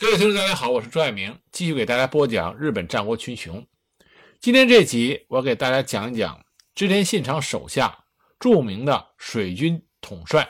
[0.00, 3.66] 各位听众，大家好，我是朱爱明，继续给大家播讲日本战国群雄。
[4.38, 6.40] 今天这集，我给大家讲一讲
[6.72, 8.04] 织田信长手下
[8.38, 10.48] 著名的水军统帅，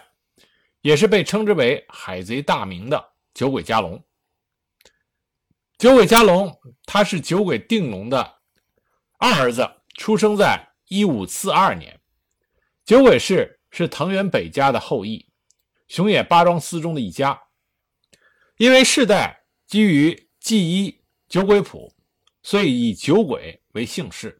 [0.83, 4.05] 也是被称之为海贼大名的酒鬼加隆。
[5.79, 6.55] 酒鬼加隆，
[6.85, 8.41] 他是酒鬼定隆的
[9.17, 11.99] 二儿子，出生在一五四二年。
[12.85, 15.27] 酒鬼氏是藤原北家的后裔，
[15.89, 17.45] 熊野八庄司中的一家。
[18.59, 21.94] 因为世代基于纪伊酒鬼谱，
[22.43, 24.36] 所以以酒鬼为姓氏。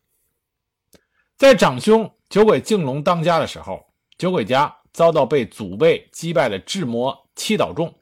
[1.37, 3.81] 在长兄酒鬼敬隆当家的时候，
[4.17, 7.95] 酒鬼家遭到被祖辈击败的智魔七岛众，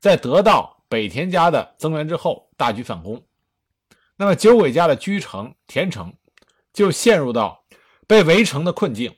[0.00, 3.24] 在得到北田家的增援之后，大举反攻。
[4.16, 6.12] 那么酒鬼家的居城田城
[6.72, 7.64] 就陷入到
[8.08, 9.16] 被围城的困境。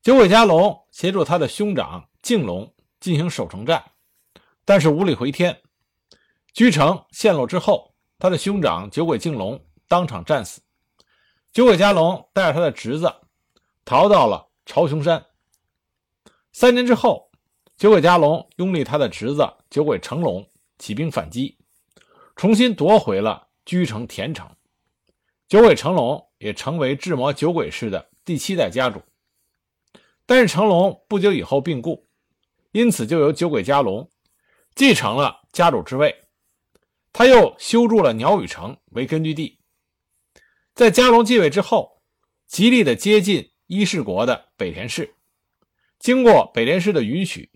[0.00, 3.89] 酒鬼家龙协助他的兄长敬隆进行守城战。
[4.64, 5.60] 但是无力回天，
[6.52, 10.60] 居城陷落之后，他的兄长酒鬼敬龙当场战死。
[11.52, 13.12] 酒鬼加隆带着他的侄子
[13.84, 15.26] 逃到了朝雄山。
[16.52, 17.30] 三年之后，
[17.76, 20.48] 酒鬼加隆拥立他的侄子酒鬼成龙
[20.78, 21.58] 起兵反击，
[22.36, 24.48] 重新夺回了居城田城。
[25.48, 29.02] 酒鬼成龙也成为智魔酒鬼氏的第七代家主。
[30.26, 32.06] 但是成龙不久以后病故，
[32.70, 34.08] 因此就由酒鬼加隆。
[34.80, 36.24] 继承了家主之位，
[37.12, 39.60] 他又修筑了鸟羽城为根据地。
[40.74, 42.00] 在加隆继位之后，
[42.46, 45.14] 极力的接近伊势国的北田氏，
[45.98, 47.50] 经过北田氏的允许，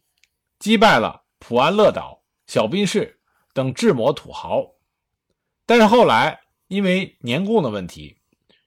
[0.58, 3.19] 击败了普安乐岛、小滨氏
[3.55, 4.62] 等智魔土豪。
[5.64, 8.19] 但是后来因为年贡的问题，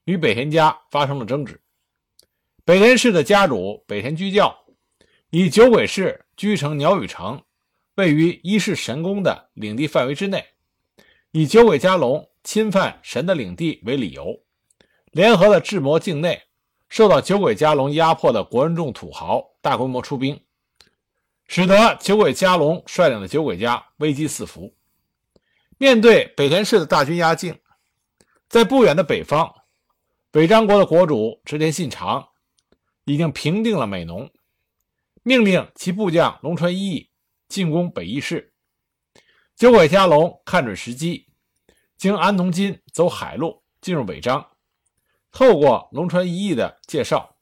[0.05, 1.61] 与北田家发生了争执。
[2.65, 4.65] 北田氏的家主北田居教
[5.29, 7.39] 以酒鬼氏居城鸟羽城。
[7.97, 10.45] 位于伊势神宫的领地范围之内，
[11.31, 14.39] 以九尾加龙侵犯神的领地为理由，
[15.09, 16.43] 联合了智魔境内
[16.89, 20.39] 受到九尾加龙压迫的国人众土豪，大规模出兵，
[21.47, 24.75] 使得九尾加龙率领的九尾家危机四伏。
[25.79, 27.57] 面对北田氏的大军压境，
[28.47, 29.51] 在不远的北方，
[30.29, 32.27] 北张国的国主织田信长
[33.05, 34.29] 已经平定了美浓，
[35.23, 37.06] 命令其部将龙川一义。
[37.47, 38.53] 进攻北伊势，
[39.55, 41.27] 酒鬼加隆看准时机，
[41.97, 44.51] 经安农津走海路进入北张。
[45.31, 47.37] 透过龙川一役的介绍，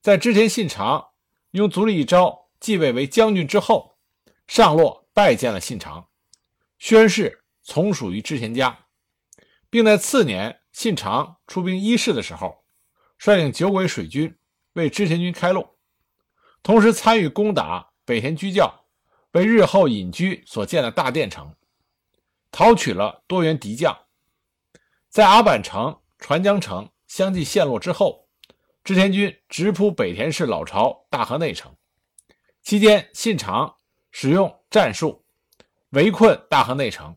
[0.00, 1.10] 在织田信长
[1.52, 3.96] 用足利一招继位为将军之后，
[4.46, 6.08] 上洛拜见了信长，
[6.78, 8.86] 宣誓从属于织田家，
[9.68, 12.64] 并在次年信长出兵伊势的时候，
[13.18, 14.36] 率领酒鬼水军
[14.74, 15.66] 为织田军开路，
[16.62, 18.79] 同时参与攻打北田居教。
[19.32, 21.54] 为日后隐居所建的大殿城，
[22.50, 23.96] 讨取了多员敌将。
[25.08, 28.28] 在阿坂城、船江城相继陷落之后，
[28.82, 31.74] 织田军直扑北田氏老巢大河内城。
[32.62, 33.76] 期间，信长
[34.10, 35.24] 使用战术
[35.90, 37.16] 围困大河内城，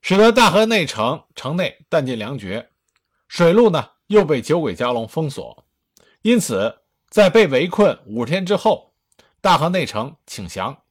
[0.00, 2.70] 使得大河内城城内弹尽粮绝，
[3.26, 5.66] 水路呢又被酒鬼加隆封锁。
[6.22, 8.94] 因此，在被围困五十天之后，
[9.40, 10.82] 大河内城请降。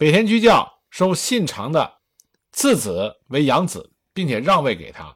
[0.00, 1.98] 北田居教收信长的
[2.52, 5.14] 次子为养子，并且让位给他。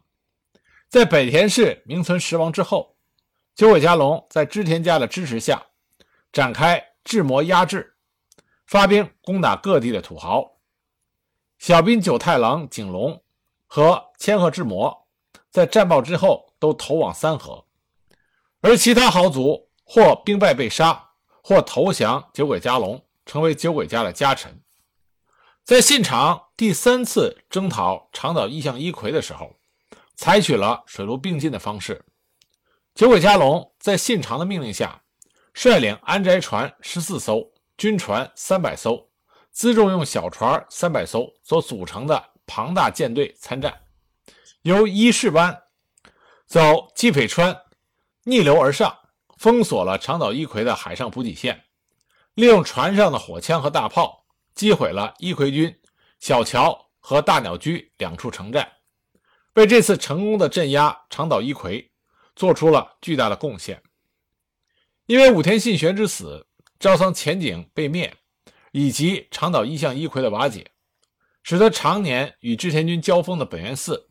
[0.91, 2.95] 在北田氏名存实亡之后，
[3.55, 5.65] 九尾家隆在织田家的支持下，
[6.31, 7.97] 展开智魔压制，
[8.67, 10.59] 发兵攻打各地的土豪。
[11.57, 13.25] 小滨九太郎景隆
[13.67, 15.09] 和千鹤智魔
[15.51, 17.65] 在战报之后都投往三河，
[18.61, 21.13] 而其他豪族或兵败被杀，
[21.43, 24.61] 或投降九尾家隆，成为九尾家的家臣。
[25.65, 29.57] 在信长第三次征讨长岛义相一葵的时候，
[30.15, 32.05] 采取了水陆并进的方式。
[32.95, 35.01] 九尾加隆在信长的命令下，
[35.55, 39.09] 率领安宅船十四艘、军船三百艘、
[39.57, 43.75] 辎重用小船三百艘所组成的庞大舰队参战，
[44.61, 45.63] 由伊势湾
[46.47, 47.59] 走济斐川
[48.25, 48.95] 逆流而上，
[49.39, 51.65] 封锁了长岛一葵的海上补给线，
[52.35, 54.24] 利用船上的火枪和大炮。
[54.55, 55.75] 击毁了伊奎军
[56.21, 58.73] 小桥和大鸟居两处城寨，
[59.55, 61.91] 为这次成功的镇压长岛一葵
[62.37, 63.83] 做出了巨大的贡献。
[65.07, 66.47] 因为武田信玄之死、
[66.79, 68.17] 招仓前景被灭，
[68.73, 70.71] 以及长岛一向一葵的瓦解，
[71.43, 74.09] 使得常年与织田军交锋的本愿寺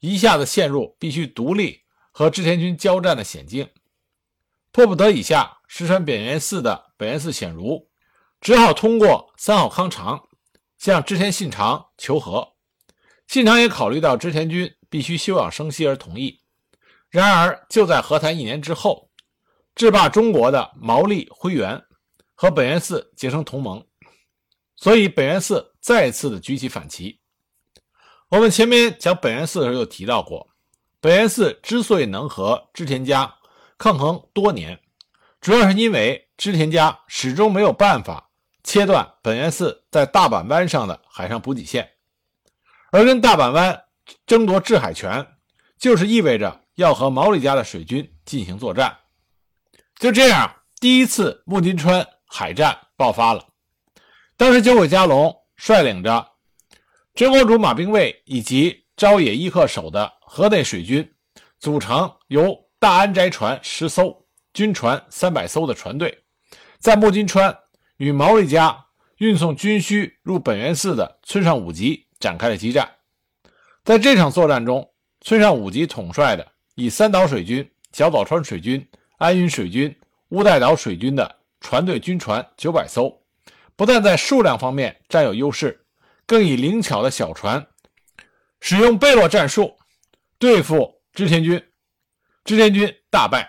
[0.00, 1.82] 一下子陷入必须独立
[2.12, 3.68] 和织田军交战的险境。
[4.70, 7.88] 迫不得已下，石川本愿寺的本愿寺显如。
[8.40, 10.28] 只好通过三好康长
[10.78, 12.52] 向织田信长求和。
[13.26, 16.40] 信长也考虑到织田军必须休养生息而同意。
[17.08, 19.10] 然而，就在和谈一年之后，
[19.74, 21.82] 制霸中国的毛利辉元
[22.34, 23.84] 和本愿寺结成同盟，
[24.76, 27.20] 所以本愿寺再次的举起反旗。
[28.28, 30.48] 我们前面讲本愿寺的时候有提到过，
[31.00, 33.32] 本愿寺之所以能和织田家
[33.78, 34.78] 抗衡多年，
[35.40, 38.25] 主要是因为织田家始终没有办法
[38.66, 41.88] 切断本愿寺在大阪湾上的海上补给线，
[42.90, 43.84] 而跟大阪湾
[44.26, 45.24] 争夺制海权，
[45.78, 48.98] 就是意味着要和毛利家的水军进行作战。
[50.00, 53.46] 就这样，第一次木津川海战爆发了。
[54.36, 56.32] 当时九尾加隆率领着。
[57.14, 61.14] 真国主马兵卫以及朝野伊克守的河内水军，
[61.58, 66.24] 组成由大安斋船十艘、军船三百艘的船队，
[66.78, 67.56] 在木津川
[67.96, 68.86] 与毛利家
[69.18, 72.88] 运送军需入本愿寺的村上武吉展开了激战。
[73.84, 74.90] 在这场作战中，
[75.20, 78.86] 村上武吉统帅的以三岛水军、小早川水军、
[79.18, 79.94] 安云水军、
[80.28, 83.22] 乌代岛水军的船队军船九百艘，
[83.74, 85.82] 不但在数量方面占有优势。
[86.26, 87.64] 更以灵巧的小船，
[88.60, 89.76] 使用贝洛战术
[90.38, 91.62] 对付织田军，
[92.44, 93.48] 织田军大败，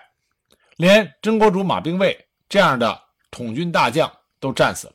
[0.76, 3.02] 连真国主马兵卫这样的
[3.32, 4.94] 统军大将都战死了，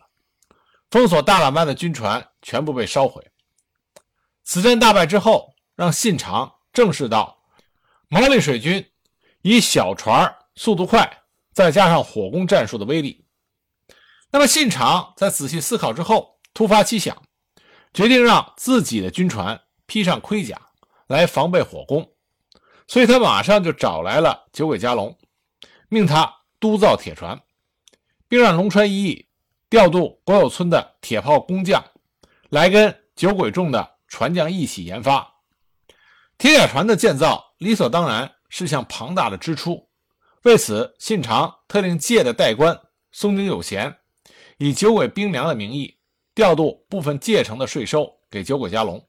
[0.91, 3.25] 封锁大喇嘛的军船全部被烧毁。
[4.43, 7.43] 此战大败之后，让信长正视到
[8.07, 8.91] 毛利水军
[9.41, 11.23] 以小船速度快，
[11.53, 13.25] 再加上火攻战术的威力。
[14.31, 17.21] 那么信长在仔细思考之后，突发奇想。
[17.93, 20.59] 决定让自己的军船披上盔甲
[21.05, 22.11] 来防备火攻，
[22.87, 25.15] 所以他马上就找来了九尾加隆，
[25.89, 27.39] 命他督造铁船，
[28.27, 29.27] 并让龙川一义
[29.73, 31.83] 调度国有村的铁炮工匠
[32.49, 35.27] 来跟酒鬼众的船匠一起研发
[36.37, 39.89] 铁甲船的建造，理所当然是项庞大的支出。
[40.43, 42.79] 为此，信长特令借的代官
[43.11, 43.97] 松井有贤
[44.59, 45.97] 以酒鬼兵粮的名义。
[46.35, 49.03] 调度部分借城的税收给酒鬼加隆。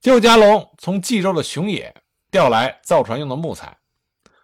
[0.00, 1.94] 酒鬼加隆从冀州的熊野
[2.30, 3.76] 调来造船用的木材，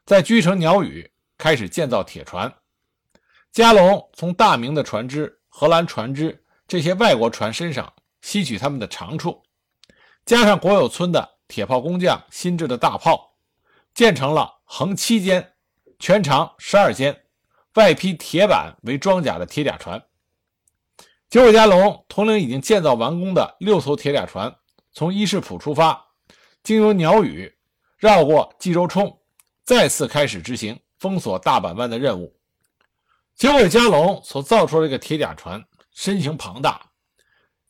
[0.05, 2.55] 在居城鸟羽开始建造铁船。
[3.53, 7.93] 加隆从大明的船只、荷兰船只这些外国船身上
[8.23, 9.43] 吸取他们的长处，
[10.25, 13.35] 加上国有村的铁炮工匠新制的大炮，
[13.93, 15.55] 建成了横七间、
[15.99, 17.25] 全长十二间、
[17.75, 20.01] 外披铁板为装甲的铁甲船。
[21.29, 24.55] 九尾加隆统领已经建造完工的六艘铁甲船，
[24.93, 26.07] 从伊势浦出发，
[26.63, 27.53] 经由鸟羽，
[27.99, 29.21] 绕过冀州冲，
[29.65, 32.40] 再次开始执行封锁大阪湾的任务。
[33.41, 35.65] 九尾加隆所造出的这个铁甲船
[35.95, 36.79] 身形庞大，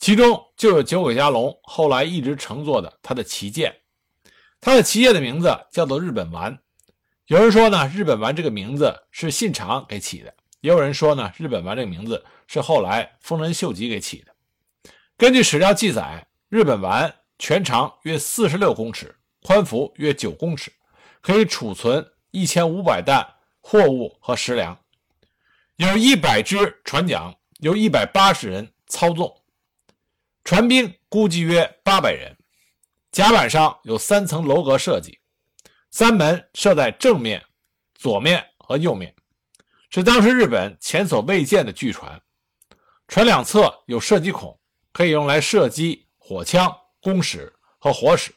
[0.00, 3.72] 其中就有九尾加隆后来一直乘坐的他的旗舰，
[4.60, 6.58] 他的旗舰的名字叫做日本丸。
[7.26, 10.34] 有人说呢，日本丸这个名字是信长给起的。
[10.60, 14.92] 也有人说呢，日本丸这个名字是后来丰臣秀吉给起的。
[15.16, 19.14] 根据史料记载，日本丸全长约四十六公尺，
[19.44, 20.72] 宽幅约九公尺，
[21.20, 23.24] 可以储存一千五百担
[23.60, 24.76] 货物和食粮，
[25.80, 29.34] 有一百只船桨，由一百八十人操纵，
[30.44, 32.36] 船兵估计约八百人。
[33.10, 35.18] 甲板上有三层楼阁设计，
[35.90, 37.42] 三门设在正面、
[37.94, 39.14] 左面和右面。
[39.88, 42.20] 是当时日本前所未见的巨船，
[43.08, 44.60] 船两侧有射击孔，
[44.92, 46.70] 可以用来射击火枪、
[47.00, 48.30] 弓矢和火矢。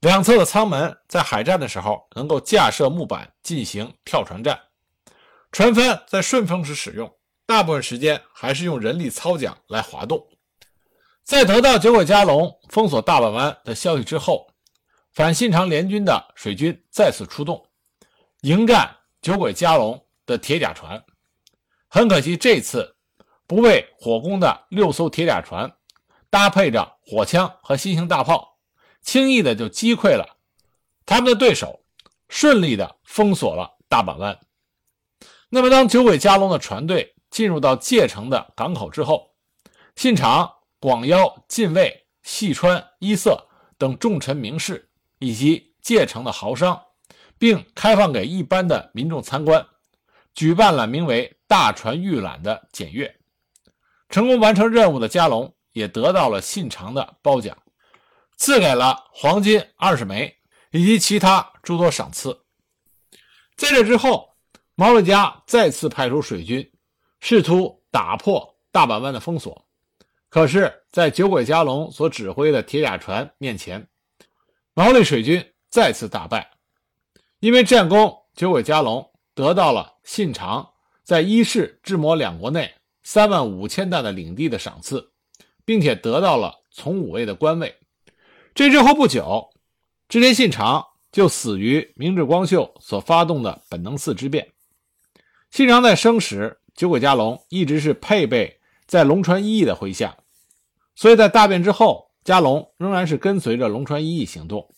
[0.00, 4.60] 两侧的舱门在海战的时候能够架设木板进行跳船战。
[5.54, 10.26] 船帆在顺风时使用，大部分时间还是用人力操桨来滑动。
[11.22, 14.48] 在得到九尾加隆封锁大阪湾的消息之后，
[15.12, 17.64] 反信长联军的水军再次出动，
[18.40, 20.04] 迎战九尾加隆。
[20.26, 21.04] 的铁甲船，
[21.86, 22.96] 很可惜，这次
[23.46, 25.70] 不为火攻的六艘铁甲船，
[26.30, 28.56] 搭配着火枪和新型大炮，
[29.02, 30.38] 轻易的就击溃了
[31.04, 31.84] 他们的对手，
[32.30, 34.40] 顺利的封锁了大阪湾。
[35.54, 39.36] 那么，当九尾加隆的船队进入到界城的港口之后，
[39.94, 43.46] 信长广邀近卫、细川、一色
[43.78, 46.82] 等重臣名士以及界城的豪商，
[47.38, 49.64] 并开放给一般的民众参观。
[50.34, 53.16] 举办了名为“大船预览”的检阅，
[54.08, 57.56] 成功完成任务的加隆也得到了信长的褒奖，
[58.36, 60.36] 赐给了黄金二十枚
[60.72, 62.40] 以及其他诸多赏赐。
[63.56, 64.33] 在这之后，
[64.76, 66.68] 毛利家再次派出水军，
[67.20, 69.64] 试图打破大阪湾的封锁，
[70.28, 73.86] 可是，在酒鬼加龙所指挥的铁甲船面前，
[74.74, 76.50] 毛利水军再次大败。
[77.38, 80.68] 因为战功，酒鬼加龙得到了信长
[81.04, 85.12] 在伊势、智摩两国内三万五千担的领地的赏赐，
[85.64, 87.72] 并且得到了从五位的官位。
[88.56, 89.50] 这之后不久，
[90.08, 94.48] 织田信长就死于明智光秀所发动的本能寺之变。
[95.54, 100.16] 信长在生时，酒鬼加龙一直是配备在龙川一役的麾下。
[100.96, 104.68] 所以在大变之后，加龙仍然是跟随着龙川一役行动。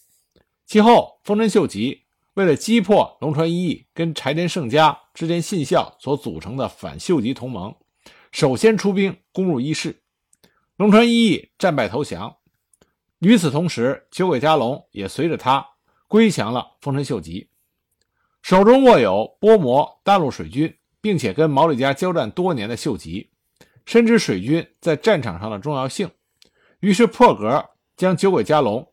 [0.67, 2.03] 其后，丰臣秀吉
[2.35, 7.75] 为了击破龙川一役跟柴田胜家、之间信孝所组成的反秀吉同盟，
[8.31, 10.03] 首先出兵攻入伊势。
[10.77, 12.37] 龙川一役战败投降。
[13.21, 15.67] 与此同时，酒鬼加龙也随着他
[16.07, 17.49] 归降了丰臣秀吉，
[18.47, 23.33] 手中握有波摩大陆水军，并且跟毛利家交战多年的秀吉。
[23.87, 26.09] 深知水军在战场上的重要性，
[26.79, 28.89] 于是破格将酒鬼加龙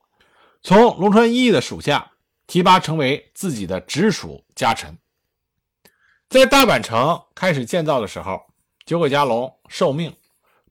[0.64, 2.14] 从龙川一役的属下
[2.48, 4.98] 提拔成为自己的直属家臣。
[6.30, 8.42] 在大阪城开始建造的时候，
[8.88, 10.12] 酒鬼加龙受命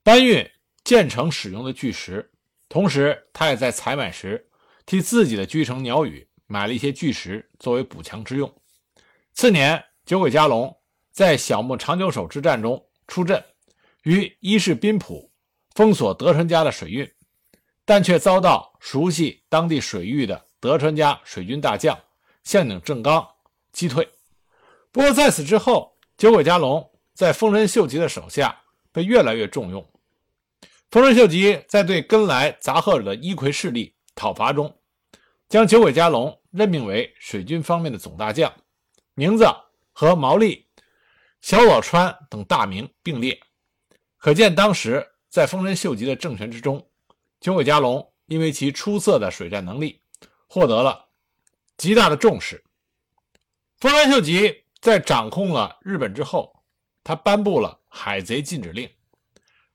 [0.03, 0.45] 搬运
[0.83, 2.33] 建成使用的巨石，
[2.69, 4.49] 同时他也在采买时
[4.85, 8.53] 替自己的居城鸟羽买了一些巨石作为补强之用。
[9.35, 10.77] 次年，酒鬼加龙
[11.11, 13.43] 在小牧长久手之战中出阵。
[14.03, 15.31] 于伊势宾浦
[15.75, 17.11] 封锁德川家的水运，
[17.85, 21.99] 但却遭到熟悉当地水域的德川家水军大将
[22.43, 23.27] 向井正刚
[23.73, 24.09] 击退。
[24.91, 28.61] 不过在此之后，酒鬼加龙在丰臣秀吉的手下
[28.91, 29.89] 被越来越重用。
[30.91, 34.77] 丰臣秀吉在对跟来杂贺的伊葵势力讨伐中，
[35.49, 38.53] 将酒鬼加龙任命为水军方面的总大将，
[39.15, 39.47] 名字
[39.93, 40.67] 和毛利、
[41.41, 43.39] 小早川等大名并列。
[44.17, 46.87] 可见，当时在丰臣秀吉的政权之中，
[47.41, 50.01] 酒鬼加龙因为其出色的水战能力，
[50.47, 51.09] 获得了
[51.77, 52.63] 极大的重视。
[53.81, 56.55] 丰臣秀吉在掌控了日本之后，
[57.03, 58.89] 他颁布了海贼禁止令，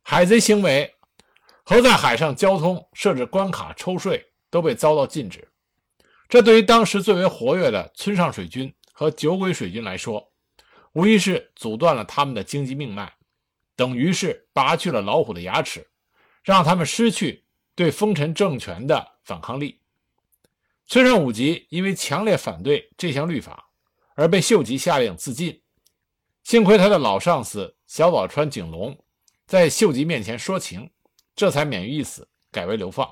[0.01, 0.91] 海贼行为
[1.63, 5.45] 和在海上交通、设置关卡、抽税都被遭到禁止。
[6.29, 10.31] 这对于当时最为活跃的村上水军和酒鬼水军来说，
[10.93, 13.13] 无疑是阻断了他们的经济命脉。
[13.75, 15.87] 等于是拔去了老虎的牙齿，
[16.43, 19.79] 让他们失去对丰臣政权的反抗力。
[20.87, 23.69] 村上武吉因为强烈反对这项律法，
[24.15, 25.61] 而被秀吉下令自尽。
[26.43, 28.97] 幸亏他的老上司小早川景隆
[29.45, 30.89] 在秀吉面前说情，
[31.35, 33.07] 这才免于一死，改为流放。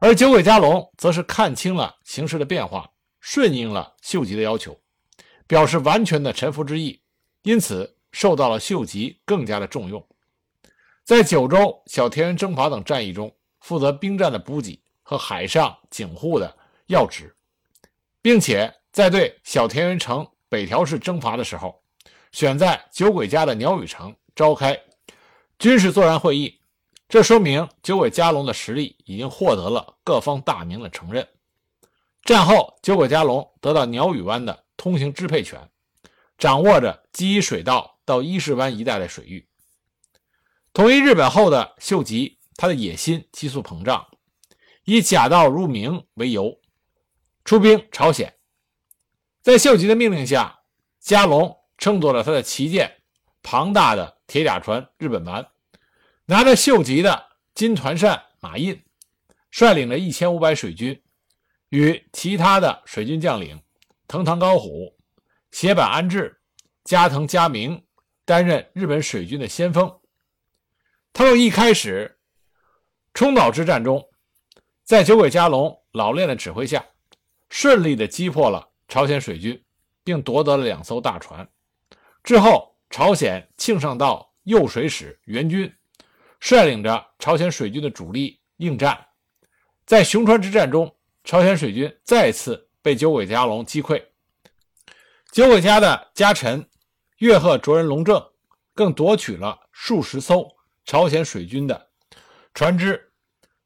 [0.00, 2.90] 而酒鬼加龙则是看清了形势的变化，
[3.24, 4.78] 顺应了秀吉的要求，
[5.46, 7.00] 表示完全的臣服之意，
[7.40, 7.96] 因此。
[8.12, 10.06] 受到了秀吉更加的重用，
[11.02, 17.34] 在九州、小田园征伐等战役中，负责兵站的补给和海上警护的要职，
[18.22, 21.82] 并且在对小田园城北条氏征伐的时候，
[22.30, 24.80] 选在酒鬼家的鸟羽城召开
[25.58, 26.60] 军事作战会议。
[27.08, 31.26] 这说明酒鬼加龙的实力已经获得了各方大名的承认。
[32.24, 35.70] 战后，酒鬼加龙得到鸟羽湾的通行支配权，
[36.36, 37.92] 掌握着基伊水道。
[38.06, 39.48] 到伊势湾一带的水域，
[40.74, 44.06] 统一日本后的秀吉，他的野心急速膨胀，
[44.84, 46.60] 以假道入明为由，
[47.46, 48.34] 出兵朝鲜。
[49.40, 50.60] 在秀吉的命令下，
[51.00, 53.00] 加隆乘坐了他的旗舰
[53.42, 55.48] 庞大的铁甲船“日本丸”，
[56.26, 58.84] 拿着秀吉的金团扇马印，
[59.50, 61.02] 率领着一千五百水军，
[61.74, 63.60] 与其他的水军将领
[64.06, 64.96] 藤堂高虎、
[65.50, 66.40] 斜坂安治、
[66.84, 67.82] 加藤嘉明。
[68.26, 70.00] 担任日本水军的先锋，
[71.12, 72.18] 他们一开始
[73.12, 74.02] 冲岛之战中，
[74.82, 76.82] 在酒鬼加龙老练的指挥下，
[77.50, 79.62] 顺利的击破了朝鲜水军，
[80.02, 81.46] 并夺得了两艘大船。
[82.22, 85.70] 之后，朝鲜庆尚道右水使援军
[86.40, 89.06] 率领着朝鲜水军的主力应战，
[89.84, 94.00] 在熊川之战中，朝鲜水军再次被酒鬼加龙击溃。
[95.32, 96.64] 酒鬼家的家臣。
[97.18, 98.22] 越贺卓人龙正
[98.74, 100.46] 更夺取了数十艘
[100.84, 101.88] 朝鲜水军的
[102.52, 103.12] 船只，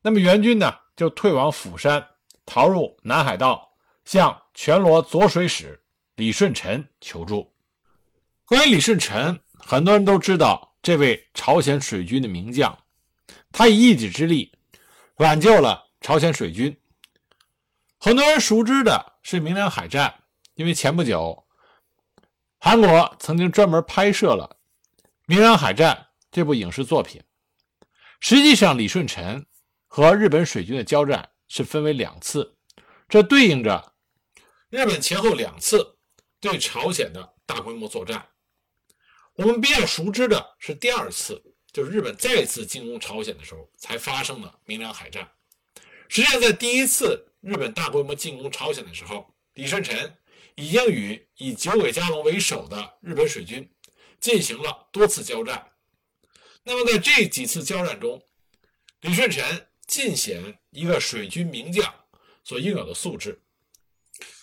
[0.02, 2.06] 那么援军呢就退往釜山，
[2.44, 3.68] 逃入南海道，
[4.04, 5.82] 向全罗左水使
[6.16, 7.52] 李舜臣求助。
[8.44, 12.78] 关于李舜臣，很多人都知道这位朝鲜水军的名将，
[13.50, 14.52] 他以一己之力
[15.16, 16.78] 挽救了朝鲜水军。
[18.00, 20.22] 很多人熟知的是明良海战，
[20.54, 21.46] 因为前不久。
[22.60, 24.58] 韩国曾经专门拍摄了
[25.26, 27.22] 《明良海战》这部影视作品。
[28.20, 29.46] 实际上，李舜臣
[29.86, 32.56] 和日本水军的交战是分为两次，
[33.08, 33.94] 这对应着
[34.70, 35.98] 日本前后两次
[36.40, 38.28] 对朝鲜的大规模作战。
[39.34, 41.40] 我们比较熟知的是第二次，
[41.72, 45.28] 就是日本再次进攻朝鲜的时候才发生的明良海战。
[46.08, 50.16] 实际上，在第一次日本大规模进攻朝鲜的时候，李舜臣
[50.54, 53.70] 已经与以九尾加龙为首的日本水军
[54.18, 55.70] 进行了多次交战。
[56.64, 58.20] 那么在这几次交战中，
[59.02, 61.94] 李舜臣尽显一个水军名将
[62.42, 63.40] 所应有的素质，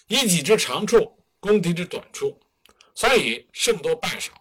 [0.07, 2.39] 以己之长处攻敌之短处，
[2.93, 4.31] 所以胜多败少。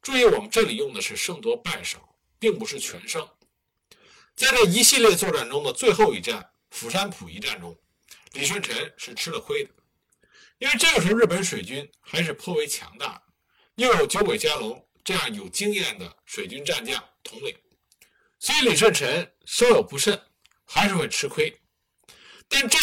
[0.00, 3.26] 注意，我们这里用的是胜多败少，并不是全胜。
[4.34, 7.78] 在这一系列作战中的最后一战釜山浦一战中，
[8.32, 9.70] 李舜臣是吃了亏的，
[10.58, 13.22] 因为这个时候日本水军还是颇为强大，
[13.76, 17.56] 又有九尾加龙这样有经验的水军战将统领，
[18.38, 20.20] 所以李舜臣稍有不慎
[20.64, 21.60] 还是会吃亏。
[22.48, 22.78] 但这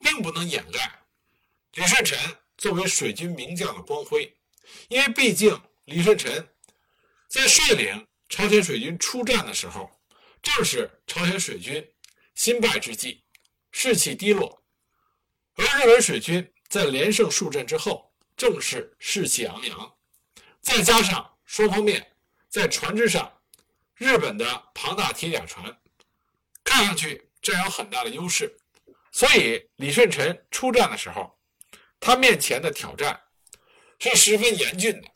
[0.00, 1.06] 并不能掩盖
[1.74, 2.18] 李舜臣
[2.56, 4.36] 作为水军名将的光辉，
[4.88, 6.48] 因为毕竟李舜臣。
[7.26, 9.90] 在率领朝鲜水军出战的时候，
[10.44, 11.84] 正是朝鲜水军
[12.36, 13.24] 新败之际，
[13.72, 14.62] 士气低落；
[15.56, 19.96] 而日本水军在连胜数阵之后，正是士气昂扬。
[20.60, 22.14] 再加上双方面
[22.48, 23.40] 在船只上，
[23.96, 25.76] 日本的庞大铁甲船
[26.62, 28.56] 看上去占有很大的优势，
[29.10, 31.36] 所以李舜臣出战的时候，
[31.98, 33.20] 他面前的挑战
[33.98, 35.08] 是十分严峻的。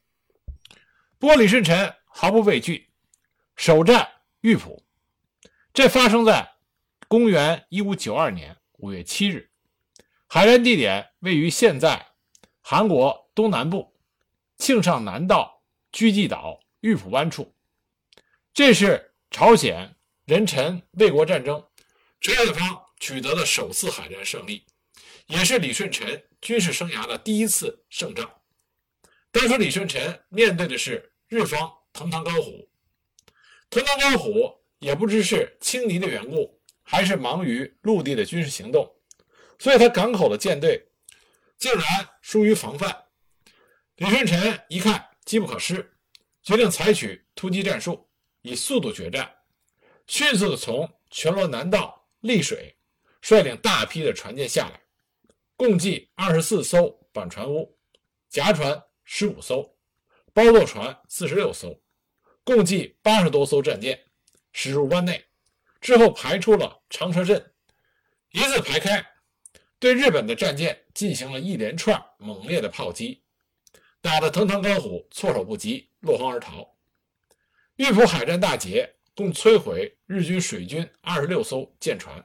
[1.19, 1.95] 不过李舜臣。
[2.11, 2.91] 毫不畏惧，
[3.55, 4.85] 首战玉浦。
[5.79, 6.57] 这发生在
[7.07, 9.49] 公元一五九二年五月七日，
[10.27, 12.05] 海战地点位于现在
[12.61, 13.97] 韩国东南部
[14.57, 17.55] 庆尚南道居济岛玉浦湾处。
[18.53, 19.95] 这是朝鲜
[20.25, 21.65] 仁臣卫国战争
[22.21, 24.67] 朝鲜方取得的首次海战胜利，
[25.29, 28.29] 也是李舜臣军事生涯的第一次胜仗。
[29.31, 31.73] 当时李舜臣面对的是日方。
[31.93, 32.69] 藤堂高虎，
[33.71, 38.89] 藤堂高虎也不知是轻敌的缘故，还是忙于陆地的军事行动，
[39.59, 40.89] 所以他港口的舰队
[41.57, 41.83] 竟然
[42.23, 43.05] 疏于防范。
[43.97, 45.93] 李舜臣一看机不可失，
[46.43, 48.09] 决定采取突击战术，
[48.43, 49.29] 以速度决战，
[50.07, 52.77] 迅速的从全罗南道丽水
[53.21, 54.81] 率领大批的船舰下来，
[55.57, 57.77] 共计二十四艘板船坞，
[58.29, 59.77] 甲船十五艘，
[60.33, 61.77] 包座船四十六艘。
[62.45, 64.01] 共计八十多艘战舰
[64.53, 65.25] 驶入湾内，
[65.81, 67.53] 之后排出了长车阵，
[68.31, 69.05] 一字排开，
[69.79, 73.23] 对日本的战舰进行了一连串猛烈的炮击，
[74.01, 76.77] 打得藤堂高虎措手不及，落荒而逃。
[77.77, 82.25] 玉浦海战大捷，共摧毁日军水军二十六艘舰船，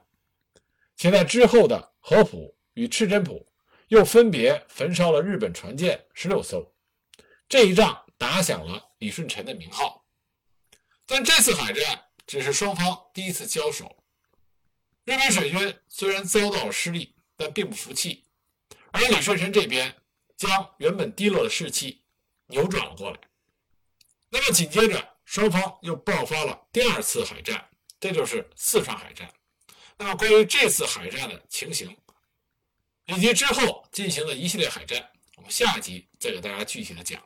[0.96, 3.46] 且在之后的合浦与赤真浦
[3.88, 6.74] 又分别焚烧了日本船舰十六艘。
[7.48, 10.04] 这一仗打响了李舜臣的名号。
[11.06, 14.04] 但这次海战只是双方第一次交手，
[15.04, 18.24] 日本水军虽然遭到了失利，但并不服气，
[18.92, 19.94] 而李舜臣这边
[20.36, 22.02] 将原本低落的士气
[22.46, 23.18] 扭转了过来。
[24.30, 27.68] 那么紧接着，双方又爆发了第二次海战，
[28.00, 29.32] 这就是四川海战。
[29.96, 31.96] 那么关于这次海战的情形，
[33.06, 37.22] 以及之后进行的一系列海战，我们下集再给大家具体的讲。